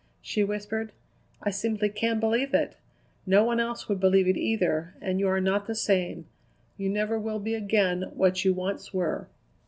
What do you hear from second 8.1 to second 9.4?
what you once were."